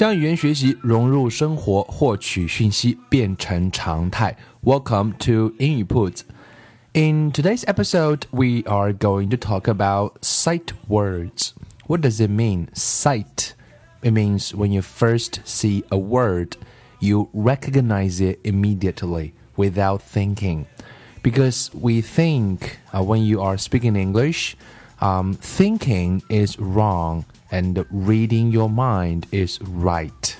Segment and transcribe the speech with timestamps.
[0.00, 4.36] 将语言学习融入生活，获取讯息变成常态。
[4.62, 6.20] Welcome to 英语 Put.
[6.92, 11.50] In today's episode, we are going to talk about sight words.
[11.86, 12.68] What does it mean?
[12.74, 13.54] Sight.
[14.02, 16.56] It means when you first see a word,
[17.00, 20.66] you recognize it immediately without thinking.
[21.22, 24.56] Because we think uh, when you are speaking English,
[25.00, 30.34] um, thinking is wrong and reading your mind is right.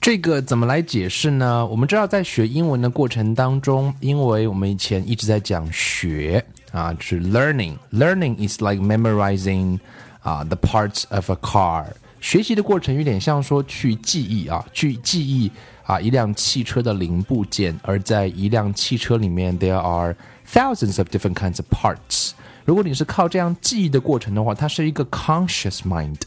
[0.00, 1.66] 这个怎么来解释呢？
[1.66, 9.80] 我们知道，在学英文的过程当中，因为我们以前一直在讲学啊，是 learning。Learning is like memorizing
[10.22, 11.86] 啊 the parts of a car。
[12.20, 15.50] 学习的过程有点像说去记忆啊，去记忆
[15.84, 17.78] 啊一辆汽车的零部件。
[17.82, 20.16] 而在一辆汽车里面，there are
[20.50, 22.32] thousands of different kinds of parts。
[22.64, 26.20] 如果你是靠这样记忆的过程的话，它是一个 conscious mind。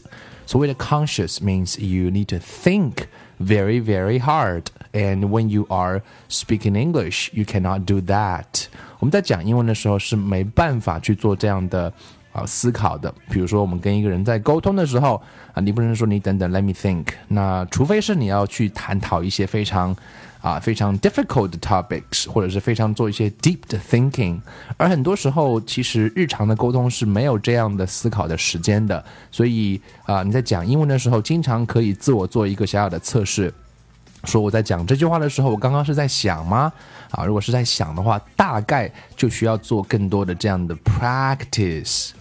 [0.46, 3.04] 所谓的 conscious means you need to think
[3.38, 8.64] very very hard, and when you are speaking English, you cannot do that。
[8.98, 11.92] 我们在讲英文的时候是没办法去做这样的
[12.35, 13.11] 啊思考的。
[13.31, 15.21] 比如说，我们跟一个人在沟通的时候
[15.53, 17.05] 啊，你不能说你等等，let me think。
[17.29, 19.95] 那除非是你要去探讨一些非常。
[20.41, 23.57] 啊，非常 difficult topics，或者是非常做一些 deep
[23.89, 24.39] thinking，
[24.77, 33.51] 而很多时候其实日常的沟通是没有这样的思考的时间的，所以啊，你在讲英文的时候，经常可以自我做一个小小的测试，
[34.25, 36.71] 说我在讲这句话的时候，我刚刚是在想吗？
[37.09, 42.11] 啊，如果是在想的话，大概就需要做更多的这样的 practice。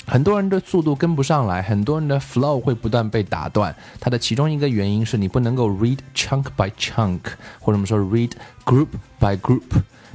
[0.10, 3.76] 很多人的速度跟不上来，很多人的 flow 会不断被打断。
[4.00, 7.20] 它的其中一个原因是你不能够 read chunk by chunk，
[7.60, 8.32] 或者我们说 read
[8.64, 8.88] group
[9.20, 9.64] by group，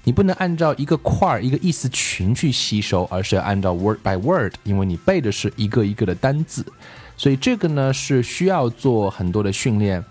[0.02, 6.64] 你不能按照一个块儿、一个意思群去吸收，而是要按照 word by word，因为你背的是一个一个的单字，
[7.18, 10.02] 所以这个呢是需要做很多的训练。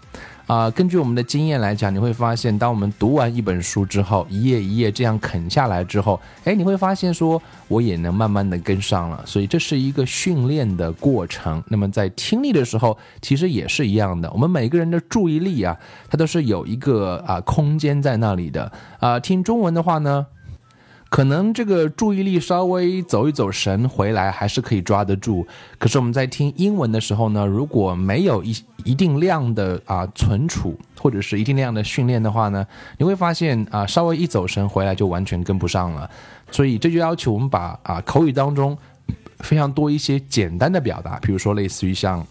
[0.52, 9.24] 啊，根据我们的经验来讲，你会发现，当我们读完一本书之后，一页一页这样啃下来之后，哎，你会发现说，我也能慢慢的跟上了。
[9.26, 11.64] 所以这是一个训练的过程。
[11.70, 14.30] 那么在听力的时候，其实也是一样的。
[14.34, 15.74] 我们每个人的注意力啊，
[16.10, 18.70] 它都是有一个啊空间在那里的。
[19.00, 20.28] 啊，听中文的话呢？
[21.12, 25.46] 可能这个注意力稍微走一走神回来，还是可以抓得住。
[25.78, 28.56] 可是我们在听英文的时候呢，如果没有一
[28.86, 32.66] 一定量的啊存储，或者是一定量的训练的话呢，
[32.98, 36.10] 你会发现啊，稍微一走神回来就完全跟不上了。
[36.50, 38.78] 所以这就要求我们把啊口语当中
[39.40, 42.26] 非常多一些简单的表达，比如说类似于像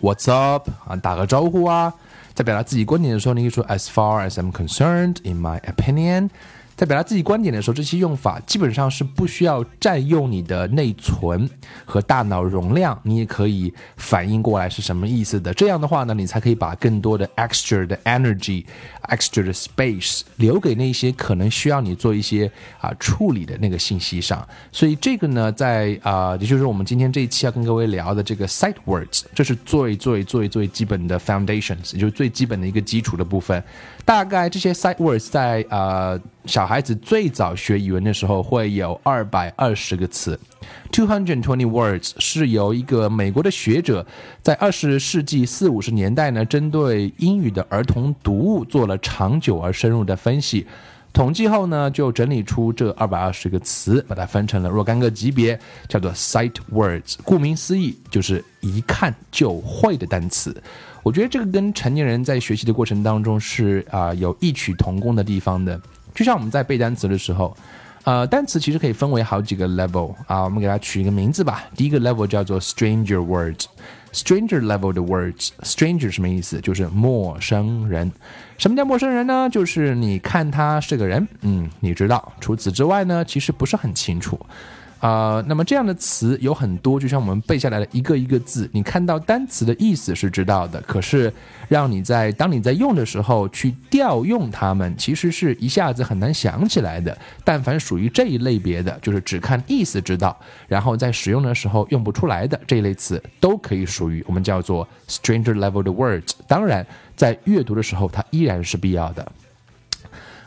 [0.00, 1.92] What's up 啊，打个招呼啊，
[2.34, 6.30] 在表达自己观点的时候，你可以说 As far as I'm concerned, in my opinion。
[6.76, 11.48] 在表达自己观点的时候，这些用法基本上是不需要占用你的内存
[11.86, 15.54] 和大脑容量，你也可以反应过来是什么意思的。
[15.54, 18.66] 这样的话呢，你才可以把更多的 extra 的 energy、
[19.08, 24.46] extra 的 space 留给那些可能需要你做一些啊处理的那个信息上。
[24.70, 33.64] 所以这个呢，在啊，也就是我们今天这一期要跟各位聊的这个 sight words，这是最最最最基本的 foundations，也就是最基本的一个基础的部分。
[34.04, 36.20] 大概这些 sight words 在呃。
[36.46, 40.38] 小孩子最早学语文的时候会有二百二十个词
[40.90, 44.04] ，two hundred twenty words 是由一个美国的学者
[44.42, 50.66] 在二十世纪四五十年代呢，针对英语的儿童读物做了长久而深入的分析，
[51.12, 55.58] 统计后呢，就整理出这二百二十个词，把它分成了若干个级别，
[55.88, 57.14] 叫做 sight words。
[57.22, 60.54] 顾名思义，就是一看就会的单词。
[61.02, 65.80] 我觉得这个跟成年人在学习的过程当中是啊有异曲同工的地方的。
[66.16, 67.54] 就像我们在背单词的时候，
[68.04, 71.62] 呃，单词其实可以分为好几个 level 啊，我们给它取一个名字吧。
[71.76, 76.58] 第一个 level 叫做 stranger words，stranger level 的 words，stranger 什么意思？
[76.62, 78.10] 就是陌生人。
[78.56, 79.46] 什么叫陌生人呢？
[79.52, 82.32] 就是你看他是个人，嗯，你知道。
[82.40, 84.40] 除此之外呢，其实不是很清楚。
[84.98, 91.30] 啊，那么这样的词有很多，就像我们背下来的一个一个字，你看到单词的意思是知道的，可是
[91.68, 97.16] 让你在当你在用的时候去调用它们，其实是一下子很难想起来的。
[97.44, 100.34] 但凡属于这一类别的，就是只看意思知道，
[100.66, 106.30] 然后在使用的时候用不出来的这一类词，都可以属于我们叫做 stranger level 的 words。
[106.48, 106.84] 当然，
[107.14, 109.32] 在阅读的时候，它依然是必要的。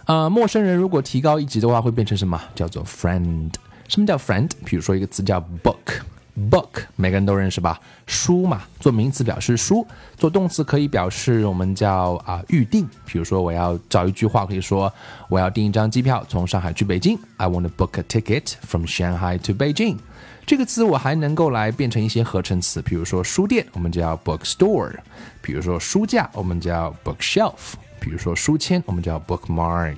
[0.06, 2.42] 啊，陌生人如果提高一级的话，会变成什么？
[2.56, 3.51] 叫做 friend。
[3.89, 4.50] 什么叫 friend？
[4.63, 7.81] 比如说一个词叫 book，book 每个人都认识吧？
[8.06, 12.88] 书嘛，做名词表示书，做动词可以表示我们叫啊预定。
[13.07, 14.94] 比如说我要找一句话，可以说
[15.27, 17.18] 我要订一张机票从上海去北京。
[17.38, 19.97] I want to book a ticket from Shanghai to Beijing。
[20.45, 24.91] 这个词我还能够来变成一些合成词，比如说书店，我们叫 bookstore；
[25.41, 27.53] 比如说书架，我们叫 bookshelf；
[28.00, 29.97] 比如说书签，我们叫 bookmark。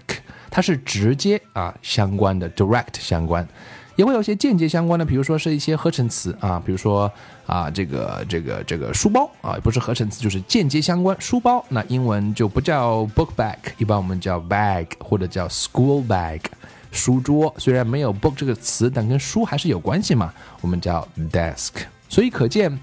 [0.50, 3.48] 它是直接啊相关的，direct 相关。
[3.96, 7.12] 也会有些间接相关的，比如说是一些合成词啊，比如说
[7.46, 11.16] 啊，这个这个这个书包啊，不是合成词，就是间接相关。
[11.20, 16.42] 书包那英文就不叫 book bag，一般我们叫 bag 或者叫 school bag。
[16.92, 21.72] 书桌虽然没有 book 这个词，但跟书还是有关系嘛，我们叫 desk。
[22.10, 22.78] 所以可见。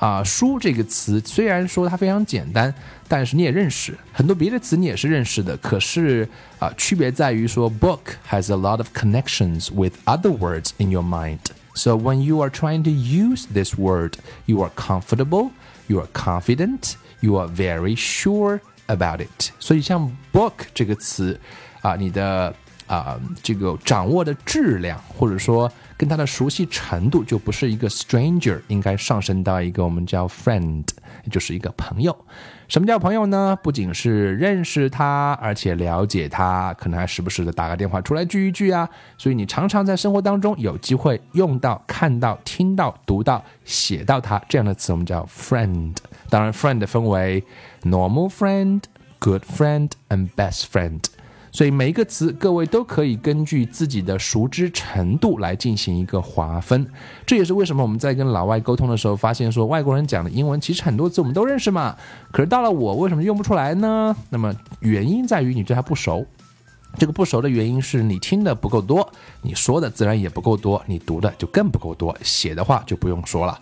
[0.00, 2.72] 啊，书这个词虽然说它非常简单，
[3.08, 5.56] 但是你也认识很多别的词，你也是认识的。
[5.56, 6.28] 可是
[6.58, 8.00] 啊，区别在于说，book
[8.30, 11.38] has a lot of connections with other words in your mind.
[11.74, 15.50] So when you are trying to use this word, you are comfortable,
[15.86, 19.50] you are confident, you are very sure about it.
[19.58, 21.40] 所以像 book 这个词
[21.80, 22.54] 啊，你的
[22.86, 25.72] 啊这个掌握的质量，或者说。
[26.01, 30.83] 跟他的熟悉程度就不是一个 stranger，应该上升到一个我们叫 friend，
[31.23, 32.25] 也就是一个朋友。
[32.67, 33.55] 什么叫朋友呢？
[33.61, 38.89] 不仅是认识他，而且了解他，可能还时不时的打个电话出来聚一聚啊。
[39.15, 45.97] 所以你常常在生活当中有机会用到、看到、听到、读到、写到他这样的词，我们叫 friend。
[46.31, 47.43] 当然，friend 分为
[47.83, 48.81] normal friend、
[49.19, 51.03] good friend and best friend。
[51.51, 56.87] 所以每一个词，各位都可以根据自己的熟知程度来进行一个划分。
[57.25, 61.95] 这也是为什么我们在跟老外沟通的时候，发现说外国人讲的英文其实很多字我们都认识嘛，
[62.31, 64.15] 可是到了我为什么用不出来呢？
[64.29, 66.25] 那么原因在于你对它不熟。
[66.97, 69.09] 这个不熟的原因是你听的不够多，
[69.41, 73.59] 你说的自然也不够多，你读的就更不够多，写的话就不用说了。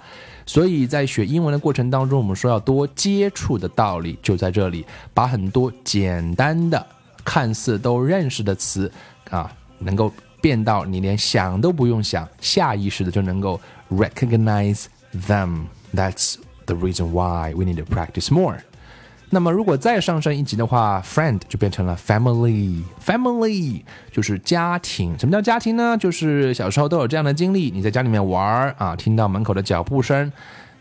[0.48, 6.84] 所以在学英文的过程当中，我们说要多接触的道理就在这里，把很多简单的。
[7.30, 8.92] 看似都认识的词，
[9.30, 14.86] 啊，能够变到你连想都不用想，下意识的就能够 recognize
[15.28, 15.66] them.
[15.94, 18.58] That's the reason why we need to practice more.
[19.30, 22.82] 那么如果再上升一级的话，friend 就变成了 family.
[23.06, 25.16] Family 就是家庭。
[25.20, 25.96] 什么叫家庭呢？
[25.96, 30.32] 就是小时候都有这样的经历：你在家里面玩啊，听到门口的脚步声，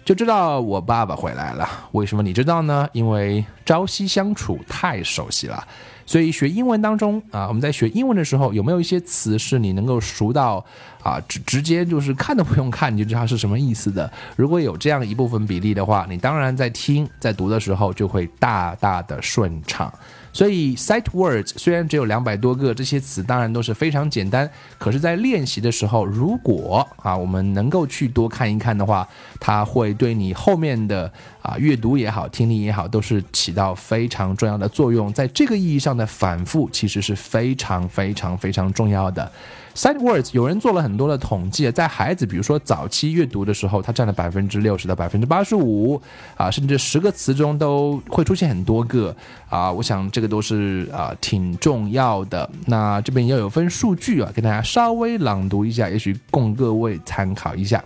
[0.02, 1.68] 就知道我爸爸回来了。
[1.92, 2.88] 为什么你知道呢？
[2.92, 5.62] 因为朝夕相处太熟悉了。
[6.08, 10.64] 所以学英文当中啊，我们在学英文的时候，有没有一些词是你能够熟到
[11.08, 14.10] 啊，直直接就是看都不用看你就知道是什么意思的？
[14.36, 19.92] 如果有这样一部分比例的话，你当然在听在读的时候就会大大的顺畅。
[20.30, 24.48] 所以，sight words 虽然只有两百多个，这些词当然都是非常简单。
[24.76, 29.08] 可是，在练习的时候，如果啊，我们能够去多看一看的话，
[29.40, 31.10] 它会对你后面的
[31.40, 35.10] 啊阅读也好、听力也好，都是起到非常重要的作用。
[35.12, 39.32] 在这个意义上的反复，其实是非常非常非常重要的。
[39.78, 46.02] Sight words 有人做了很多的统计，在孩子比如说早期阅读的时候，它占了百分之六十到百分之八十五
[46.37, 49.14] 啊，甚至十个词中都会出现很多个
[49.49, 49.70] 啊。
[49.70, 52.50] 我想这个都是啊挺重要的。
[52.66, 57.80] 那这边要有分数据啊，给大家稍微朗读一下，也许供各位参考一下。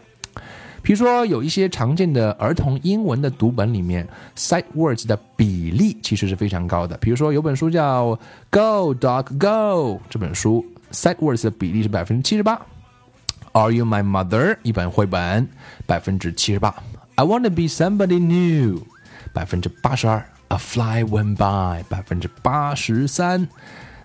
[0.81, 6.97] 比如说有一些常见的儿童英文的读本里面，sight words 的比例其实是非常高的。
[6.97, 8.17] 比如说有本书叫
[8.51, 10.65] 《Go Dog Go》这本书。
[10.92, 12.60] Sight words 的比例是百分之七十八。
[13.54, 14.58] Are you my mother？
[14.64, 15.48] 一本绘本，
[15.86, 16.74] 百分之七十八。
[17.16, 18.82] I want to be somebody new，
[19.34, 20.24] 百分之八十二。
[20.50, 23.48] A fly went by，百分之八十三。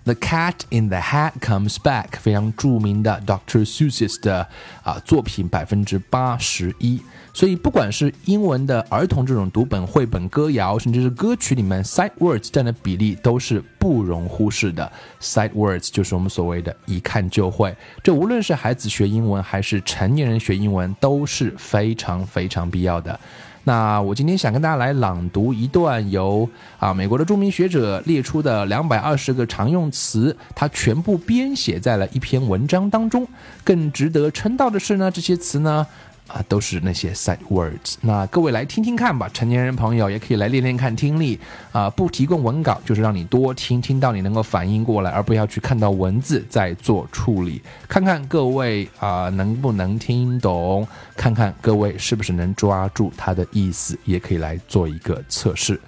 [0.08, 3.62] The Cat in the Hat Comes Back，非常著名的 Dr.
[3.66, 4.48] Seuss 的
[4.82, 7.02] 啊作品，百分之八十一。
[7.34, 14.90] 所以不管是英文的儿童这种读本、绘本、歌谣，甚至是歌曲里面，sight words 占的比例都是不容忽视的。
[15.20, 17.76] sight words 就是我们所谓的一看就会。
[18.02, 23.20] 这无论是孩子学英文，还是成年人学英文，都是非常非常必要的。
[23.64, 26.48] 那我今天想跟大家来朗读一段由
[26.78, 33.26] 啊美国的著名学者列出的两百二十个常用词，他全部编写在了一篇文章当中。
[33.62, 35.86] 更值得称道的是呢，这些词呢。
[36.27, 37.95] 啊，都是那些 sight words。
[38.01, 41.37] 那各位来听听看吧，成年人朋友也可以来练练看听力
[41.71, 41.89] 啊。
[41.89, 47.61] 不提供文稿，就是让你多听，听到你能够反应过来，而不要去看到文字再做处理。
[47.87, 55.79] 看看各位啊能不能听懂，看看各位是不是能抓住它的意思，也可以来做一个测试。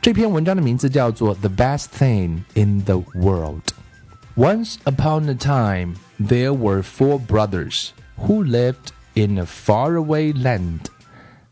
[0.00, 8.92] 这篇文章的名字叫做《The Best Thing in the World》。Once upon a time, there were four brothers who lived.
[9.17, 10.91] in a faraway land.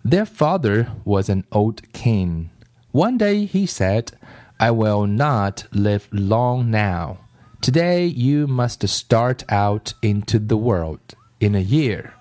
[0.04, 2.52] Their father was an old king.
[2.92, 4.12] One day he said,
[4.60, 7.18] I will not live long now.
[7.62, 11.16] Today you must start out into the world.
[11.40, 12.14] In a year,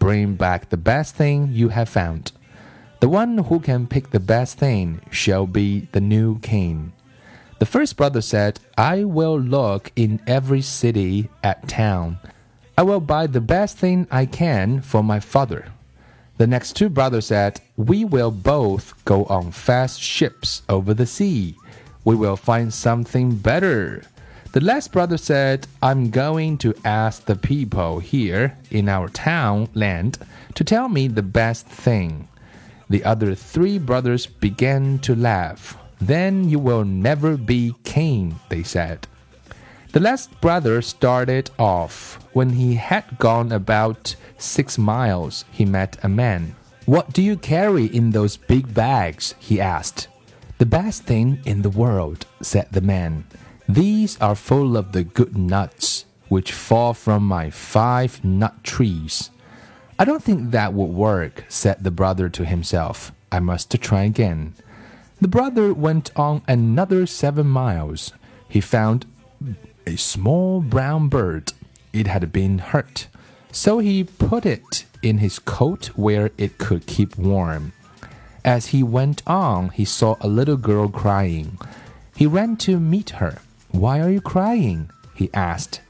[0.00, 2.32] bring back the best thing you have found.
[2.98, 6.92] The one who can pick the best thing shall be the new king.
[7.60, 12.18] The first brother said, I will look in every city at town
[12.78, 15.72] I will buy the best thing I can for my father.
[16.36, 21.56] The next two brothers said, We will both go on fast ships over the sea.
[22.04, 24.04] We will find something better.
[24.52, 30.18] The last brother said, I'm going to ask the people here in our town land
[30.54, 32.28] to tell me the best thing.
[32.88, 35.76] The other three brothers began to laugh.
[36.00, 39.08] Then you will never be king, they said.
[39.92, 42.18] The last brother started off.
[42.34, 46.56] When he had gone about six miles, he met a man.
[46.84, 49.34] What do you carry in those big bags?
[49.38, 50.08] he asked.
[50.58, 53.24] The best thing in the world, said the man.
[53.66, 59.30] These are full of the good nuts which fall from my five nut trees.
[59.98, 63.12] I don't think that would work, said the brother to himself.
[63.32, 64.54] I must try again.
[65.20, 68.12] The brother went on another seven miles.
[68.48, 69.06] He found
[69.88, 71.50] a small brown bird.
[71.94, 73.08] It had been hurt,
[73.50, 77.72] so he put it in his coat where it could keep warm.
[78.44, 81.58] As he went on, he saw a little girl crying.
[82.14, 83.38] He ran to meet her.
[83.70, 84.90] Why are you crying?
[85.14, 85.80] he asked.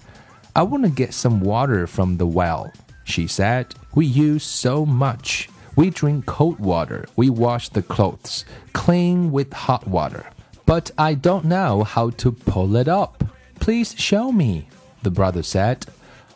[0.54, 3.74] I want to get some water from the well, she said.
[3.96, 5.48] We use so much.
[5.74, 7.06] We drink cold water.
[7.16, 10.30] We wash the clothes, clean with hot water.
[10.66, 13.24] But I don't know how to pull it up.
[13.60, 14.68] Please show me,
[15.02, 15.86] the brother said.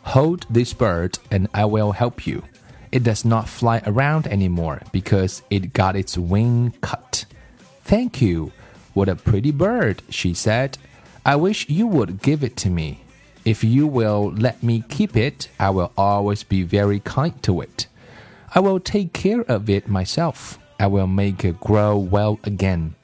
[0.03, 2.43] Hold this bird and I will help you.
[2.91, 7.25] It does not fly around anymore because it got its wing cut.
[7.83, 8.51] Thank you.
[8.93, 10.77] What a pretty bird, she said.
[11.25, 13.01] I wish you would give it to me.
[13.45, 17.87] If you will let me keep it, I will always be very kind to it.
[18.53, 20.59] I will take care of it myself.
[20.79, 22.95] I will make it grow well again.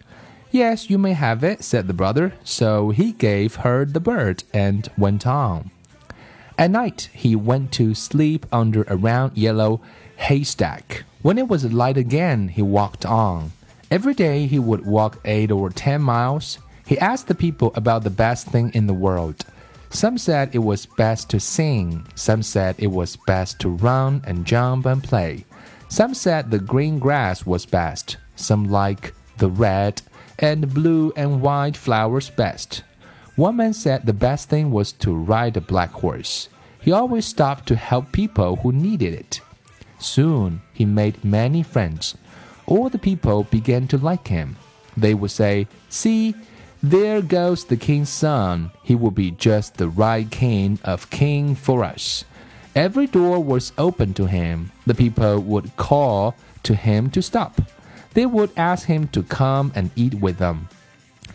[0.52, 2.34] Yes, you may have it, said the brother.
[2.44, 5.72] So he gave her the bird and went on.
[6.58, 9.82] At night, he went to sleep under a round yellow
[10.18, 11.04] haystack.
[11.22, 13.52] When it was light again, he walked on.
[13.92, 16.58] Every day he would walk eight or ten miles.
[16.86, 19.46] He asked the people about the best thing in the world.
[19.92, 24.46] Some said it was best to sing, some said it was best to run and
[24.46, 25.46] jump and play.
[25.88, 30.02] Some said the green grass was best, some like the red
[30.40, 32.84] and blue and white flowers best.
[33.36, 36.50] One man said the best thing was to ride a black horse.
[36.82, 39.42] He always stopped to help people who needed it.
[40.00, 42.18] Soon he made many friends.
[42.66, 44.56] All the people began to like him.
[44.96, 46.36] They would say, See,
[46.82, 48.72] there goes the king's son.
[48.84, 52.24] He will be just the right king of king for us.
[52.76, 54.72] Every door was open to him.
[54.86, 57.62] The people would call to him to stop.
[58.14, 60.70] They would ask him to come and eat with them.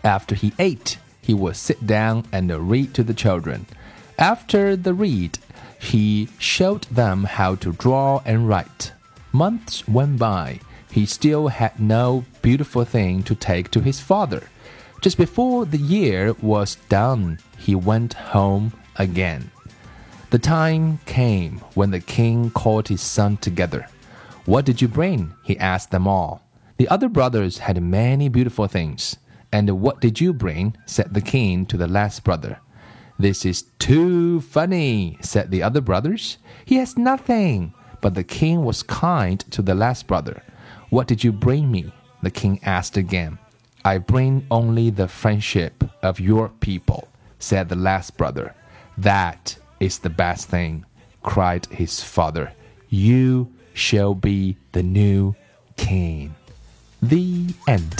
[0.02, 3.66] After he ate, he would sit down and read to the children.
[4.18, 5.38] After the read,
[5.78, 8.92] he showed them how to draw and write.
[9.32, 10.60] Months went by.
[10.90, 14.44] He still had no beautiful thing to take to his father.
[15.00, 19.50] Just before the year was done, he went home again.
[20.30, 23.88] The time came when the king called his son together.
[24.46, 25.34] What did you bring?
[25.42, 26.43] he asked them all.
[26.76, 29.16] The other brothers had many beautiful things.
[29.52, 30.76] And what did you bring?
[30.86, 32.58] said the king to the last brother.
[33.18, 36.38] This is too funny, said the other brothers.
[36.64, 37.72] He has nothing.
[38.00, 40.42] But the king was kind to the last brother.
[40.90, 41.92] What did you bring me?
[42.22, 43.38] The king asked again.
[43.84, 48.54] I bring only the friendship of your people, said the last brother.
[48.98, 50.86] That is the best thing,
[51.22, 52.52] cried his father.
[52.88, 55.34] You shall be the new
[55.76, 56.34] king.
[57.08, 57.96] The end.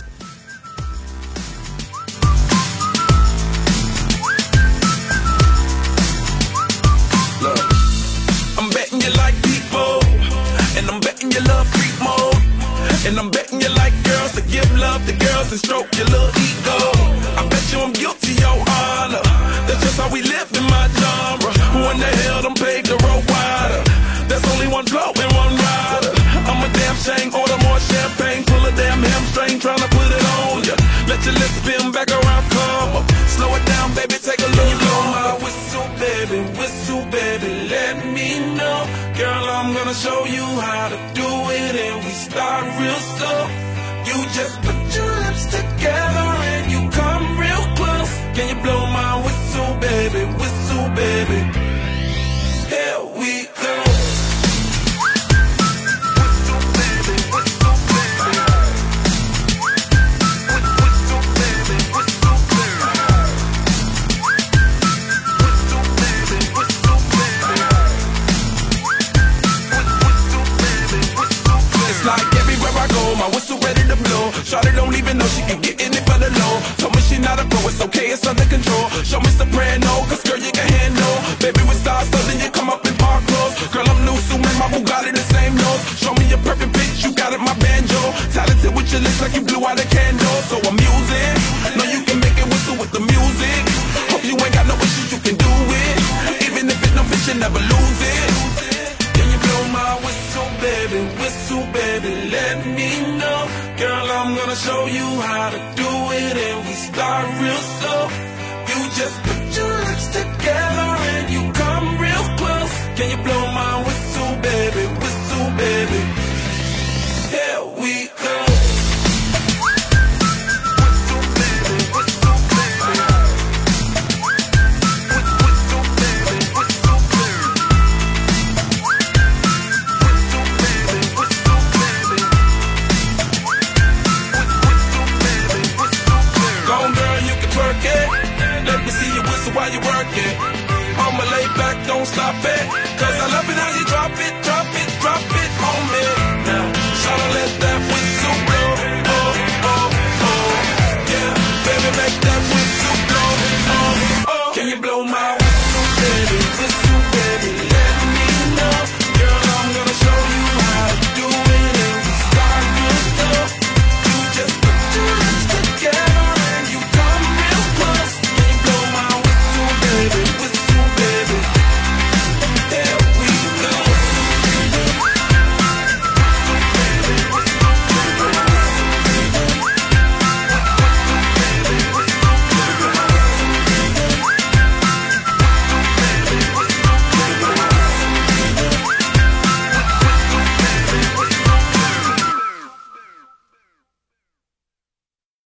[8.56, 10.00] I'm betting you like people,
[10.78, 12.34] and I'm betting you love freak mode,
[13.04, 16.30] and I'm betting you like girls to give love to girls and stroke your little
[16.40, 16.63] ego.
[39.94, 43.46] Show you how to do it, and we start real slow.
[44.08, 44.60] You just